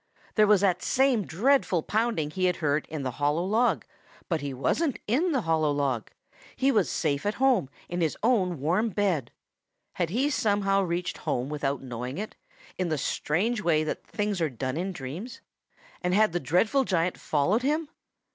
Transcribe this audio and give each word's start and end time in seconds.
There 0.33 0.47
was 0.47 0.61
that 0.61 0.81
same 0.81 1.27
dreadful 1.27 1.83
pounding 1.83 2.31
he 2.31 2.45
had 2.45 2.55
heard 2.55 2.87
in 2.89 3.03
the 3.03 3.11
hollow 3.21 3.45
log, 3.45 3.85
but 4.29 4.41
he 4.41 4.51
wasn't 4.51 4.97
in 5.05 5.31
the 5.31 5.41
hollow 5.41 5.69
log; 5.71 6.09
he 6.55 6.71
was 6.71 6.89
safe 6.89 7.23
at 7.23 7.35
home 7.35 7.69
in 7.87 8.01
his 8.01 8.17
own 8.23 8.59
warm 8.59 8.89
bed. 8.89 9.29
Had 9.93 10.09
he 10.09 10.31
somehow 10.31 10.81
reached 10.81 11.19
home 11.19 11.49
without 11.49 11.83
knowing 11.83 12.17
it, 12.17 12.35
in 12.79 12.89
the 12.89 12.97
strange 12.97 13.61
way 13.61 13.83
that 13.83 14.03
things 14.07 14.41
are 14.41 14.49
done 14.49 14.75
in 14.75 14.91
dreams, 14.91 15.39
and 16.01 16.15
had 16.15 16.31
the 16.33 16.39
dreadful 16.39 16.83
giant 16.83 17.19
followed 17.19 17.61
him? 17.61 17.87